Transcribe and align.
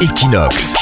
Equinox. 0.00 0.74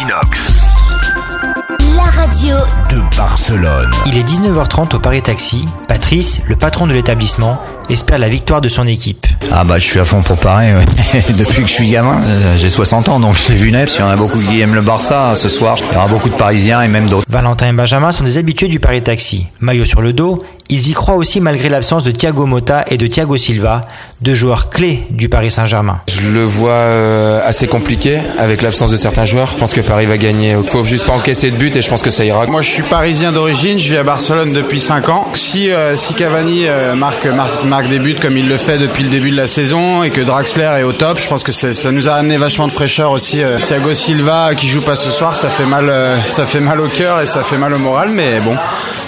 La 1.97 2.05
radio 2.13 2.57
de 2.91 3.01
Barcelone. 3.17 3.91
Il 4.07 4.17
est 4.17 4.23
19h30 4.23 4.97
au 4.97 4.99
Paris 4.99 5.23
Taxi. 5.23 5.67
Patrice, 5.89 6.43
le 6.47 6.57
patron 6.57 6.87
de 6.87 6.93
l'établissement, 6.93 7.61
espère 7.91 8.19
la 8.19 8.29
victoire 8.29 8.61
de 8.61 8.69
son 8.69 8.87
équipe. 8.87 9.27
Ah 9.53 9.65
bah 9.65 9.79
je 9.79 9.85
suis 9.85 9.99
à 9.99 10.05
fond 10.05 10.23
pour 10.23 10.37
Paris. 10.37 10.69
Depuis 11.39 11.63
que 11.63 11.69
je 11.69 11.73
suis 11.73 11.91
gamin, 11.91 12.21
euh, 12.27 12.57
j'ai 12.57 12.69
60 12.69 13.09
ans 13.09 13.21
donc 13.21 13.37
je 13.37 13.53
l'ai 13.53 13.59
vu 13.59 13.73
naître. 13.73 13.95
Il 13.97 14.01
y 14.01 14.03
en 14.03 14.11
a 14.11 14.17
beaucoup 14.17 14.39
qui 14.39 14.61
aiment 14.61 14.75
le 14.75 14.83
Barça 14.83 15.35
ce 15.35 15.49
soir. 15.49 15.77
Il 15.91 15.95
y 15.95 15.97
aura 15.97 16.09
beaucoup 16.09 16.29
de 16.29 16.35
Parisiens 16.35 16.83
et 16.83 16.89
même 16.89 17.09
d'autres. 17.09 17.27
Valentin 17.29 17.69
et 17.69 17.73
Benjamin 17.73 18.13
sont 18.13 18.25
des 18.25 18.39
habitués 18.39 18.69
du 18.69 18.81
Paris 18.81 19.03
Taxi. 19.03 19.47
Maillot 19.61 19.85
sur 19.85 20.03
le 20.03 20.13
dos, 20.13 20.43
ils 20.69 20.89
y 20.89 20.93
croient 20.93 21.15
aussi 21.15 21.41
malgré 21.41 21.71
l'absence 21.71 22.05
de 22.05 22.11
Thiago 22.11 22.45
Motta 22.45 22.85
et 22.89 22.99
de 22.99 23.07
Thiago 23.07 23.37
Silva, 23.39 23.87
deux 24.21 24.35
joueurs 24.35 24.69
clés 24.69 25.05
du 25.11 25.31
Paris 25.31 25.51
Saint-Germain. 25.51 26.03
Je 26.13 26.29
le 26.29 26.45
vois 26.45 26.73
euh, 26.73 27.41
assez 27.43 27.67
compliqué 27.67 28.21
avec 28.39 28.61
l'absence 28.61 28.91
de 28.91 28.99
certains 28.99 29.25
joueurs. 29.25 29.47
Je 29.47 29.57
pense 29.57 29.73
que 29.73 29.81
Paris 29.81 30.05
va 30.05 30.19
gagner. 30.19 30.55
Il 30.63 30.69
faut 30.69 30.85
juste 30.85 31.07
pas 31.07 31.13
encaisser 31.13 31.51
de 31.51 31.57
but 31.57 31.75
et 31.75 31.81
je 31.81 31.89
pense 31.89 32.03
que 32.03 32.11
ça 32.11 32.25
ira. 32.25 32.47
Moi 32.47 32.61
je 32.61 32.78
suis 32.83 32.89
parisien 32.89 33.33
d'origine, 33.33 33.77
je 33.77 33.89
vis 33.89 33.97
à 33.97 34.05
Barcelone 34.05 34.53
depuis 34.53 34.79
5 34.79 35.09
ans. 35.09 35.27
Si, 35.35 35.69
euh, 35.69 35.97
Cavani 36.17 36.67
marque, 36.95 37.27
marque, 37.27 37.65
marque 37.65 37.89
des 37.89 37.99
buts 37.99 38.15
comme 38.21 38.37
il 38.37 38.49
le 38.49 38.57
fait 38.57 38.79
depuis 38.79 39.03
le 39.03 39.11
début 39.11 39.31
de 39.33 39.37
la 39.37 39.49
saison 39.49 40.05
et 40.05 40.11
que 40.11 40.21
Draxler 40.21 40.77
est 40.79 40.83
au 40.85 40.93
top, 40.93 41.19
je 41.21 41.27
pense 41.29 41.43
que 41.43 41.51
ça 41.51 41.91
nous 41.91 42.09
a 42.09 42.13
amené 42.13 42.37
vachement 42.37 42.69
de 42.69 42.73
fraîcheur 42.73 43.11
aussi. 43.11 43.43
Thiago 43.65 43.95
Silva 43.95 44.55
qui 44.55 44.69
joue 44.69 44.81
pas 44.81 44.95
ce 44.95 45.11
soir, 45.11 45.35
ça 45.35 45.49
fait 45.49 45.65
mal, 45.65 45.93
ça 46.31 46.45
fait 46.45 46.61
mal 46.61 46.81
au 46.81 46.87
cœur 46.87 47.21
et 47.21 47.27
ça 47.27 47.43
fait 47.43 47.59
mal 47.59 47.75
au 47.75 47.79
moral, 47.79 48.11
mais 48.11 48.39
bon, 48.41 48.55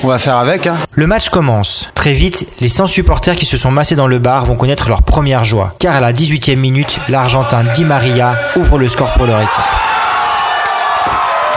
on 0.03 0.09
va 0.09 0.19
faire 0.19 0.37
avec. 0.37 0.67
Hein. 0.67 0.75
Le 0.93 1.07
match 1.07 1.29
commence. 1.29 1.89
Très 1.95 2.13
vite, 2.13 2.49
les 2.61 2.69
100 2.69 2.89
supporters 2.89 3.37
qui 3.37 3.47
se 3.47 3.57
sont 3.57 3.71
massés 3.71 3.95
dans 3.95 4.09
le 4.09 4.19
bar 4.19 4.47
vont 4.47 4.57
connaître 4.57 4.89
leur 4.89 5.03
première 5.03 5.45
joie, 5.45 5.77
car 5.79 5.95
à 5.95 6.01
la 6.01 6.13
18e 6.13 6.57
minute, 6.57 6.99
l'Argentin 7.09 7.63
Di 7.75 7.85
Maria 7.85 8.35
ouvre 8.57 8.79
le 8.79 8.89
score 8.89 9.13
pour 9.13 9.27
leur 9.27 9.41
équipe. 9.41 9.90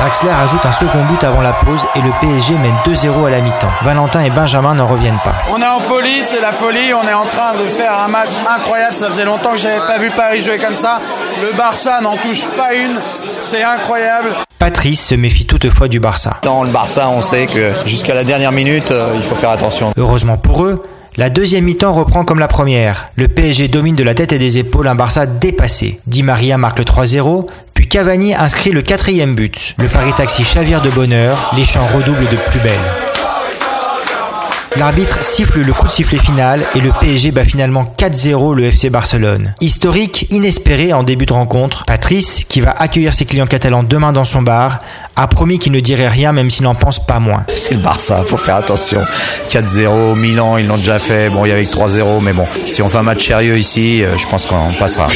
Draxler 0.03 0.31
ajoute 0.31 0.66
un 0.66 0.71
second 0.73 1.05
but 1.05 1.23
avant 1.23 1.39
la 1.39 1.53
pause 1.53 1.86
et 1.95 2.02
le 2.02 2.09
PSG 2.19 2.55
mène 2.58 2.75
2-0 2.86 3.25
à 3.25 3.30
la 3.30 3.39
mi-temps. 3.39 3.72
Valentin 3.83 4.19
et 4.19 4.30
Benjamin 4.30 4.73
n'en 4.73 4.86
reviennent 4.86 5.19
pas. 5.23 5.33
On 5.50 5.61
est 5.61 5.66
en 5.66 5.80
folie, 5.80 6.22
c'est 6.22 6.41
la 6.41 6.52
folie, 6.52 6.94
on 6.94 7.08
est 7.08 7.14
en 7.14 7.23
train 7.23 7.53
de 7.53 7.64
faire 7.69 7.97
un 8.05 8.09
match 8.09 8.31
incroyable, 8.45 8.94
ça 8.94 9.08
faisait 9.08 9.23
longtemps 9.23 9.52
que 9.52 9.59
j'avais 9.59 9.80
pas 9.88 10.00
vu 10.00 10.09
Paris 10.09 10.41
jouer 10.41 10.58
comme 10.58 10.75
ça. 10.75 11.00
Le 11.41 11.55
Barça 11.55 12.02
n'en 12.02 12.17
touche 12.17 12.45
pas 12.50 12.73
une, 12.73 13.00
c'est 13.39 13.63
incroyable. 13.63 14.31
Patrice 14.59 15.05
se 15.05 15.16
méfie 15.16 15.45
toutefois 15.45 15.88
du 15.88 16.02
Barça. 16.02 16.33
Dans 16.41 16.66
le 16.66 16.69
Barça, 16.69 17.08
on 17.09 17.22
sait 17.22 17.47
que 17.47 17.72
jusqu'à 17.85 18.13
la 18.13 18.25
dernière 18.25 18.52
minute, 18.52 18.91
euh, 18.91 19.13
il 19.16 19.23
faut 19.23 19.35
faire 19.35 19.52
attention. 19.52 19.94
Heureusement 19.95 20.35
pour 20.35 20.66
eux, 20.66 20.83
la 21.16 21.30
deuxième 21.30 21.66
mi-temps 21.66 21.94
reprend 21.94 22.25
comme 22.25 22.39
la 22.39 22.47
première. 22.47 23.09
Le 23.16 23.28
PSG 23.28 23.67
domine 23.67 23.95
de 23.95 24.03
la 24.03 24.16
tête 24.16 24.33
et 24.33 24.39
des 24.39 24.58
épaules 24.58 24.88
un 24.88 24.95
Barça 24.95 25.28
dépassé. 25.28 26.00
Di 26.08 26.23
Maria 26.23 26.58
marque 26.58 26.80
le 26.80 26.85
3-0, 26.85 27.45
puis 27.73 27.88
Cavani 27.88 28.35
inscrit 28.35 28.71
le 28.71 28.81
quatrième 28.81 29.35
but. 29.35 29.75
Le 29.77 29.88
Paris 29.88 30.13
Taxi 30.16 30.43
chavire 30.43 30.81
de 30.81 30.89
bonheur, 30.89 31.52
les 31.55 31.63
chants 31.63 31.88
redoublent 31.93 32.27
de 32.29 32.38
plus 32.49 32.59
belle. 32.59 32.79
L'arbitre 34.75 35.23
siffle 35.23 35.61
le 35.61 35.71
coup 35.71 35.85
de 35.85 35.91
sifflet 35.91 36.17
final 36.17 36.59
et 36.75 36.79
le 36.79 36.91
PSG 36.99 37.29
bat 37.29 37.44
finalement 37.44 37.83
4-0 37.95 38.55
le 38.55 38.66
FC 38.66 38.89
Barcelone. 38.89 39.53
Historique, 39.61 40.25
inespéré 40.31 40.94
en 40.94 41.03
début 41.03 41.27
de 41.27 41.33
rencontre, 41.33 41.85
Patrice, 41.85 42.44
qui 42.49 42.59
va 42.59 42.71
accueillir 42.71 43.13
ses 43.13 43.25
clients 43.25 43.45
catalans 43.45 43.83
demain 43.83 44.11
dans 44.11 44.25
son 44.25 44.41
bar, 44.41 44.79
a 45.16 45.27
promis 45.27 45.59
qu'il 45.59 45.73
ne 45.73 45.79
dirait 45.79 46.07
rien 46.07 46.31
même 46.31 46.49
s'il 46.49 46.63
n'en 46.63 46.73
pense 46.73 47.05
pas 47.05 47.19
moins. 47.19 47.45
C'est 47.55 47.75
le 47.75 47.81
Barça, 47.81 48.23
faut 48.25 48.38
faire 48.38 48.55
attention. 48.55 49.01
4-0, 49.51 50.16
Milan, 50.16 50.57
ils 50.57 50.66
l'ont 50.66 50.77
déjà 50.77 50.97
fait. 50.97 51.29
Bon, 51.29 51.45
il 51.45 51.49
y 51.49 51.51
avait 51.51 51.63
3-0, 51.63 52.21
mais 52.23 52.33
bon, 52.33 52.45
si 52.66 52.81
on 52.81 52.89
fait 52.89 52.97
un 52.97 53.03
match 53.03 53.27
sérieux 53.27 53.57
ici, 53.57 54.03
euh, 54.03 54.17
je 54.17 54.25
pense 54.27 54.47
qu'on 54.47 54.71
passera. 54.79 55.07